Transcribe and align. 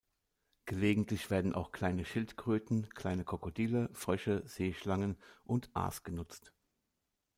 Gelegentlich 0.65 1.29
werden 1.29 1.53
auch 1.53 1.71
kleine 1.71 2.05
Schildkröten, 2.05 2.89
kleine 2.89 3.23
Krokodile, 3.23 3.87
Frösche, 3.93 4.41
Seeschlangen 4.47 5.15
und 5.43 5.69
Aas 5.75 6.01
genutzt. 6.03 6.53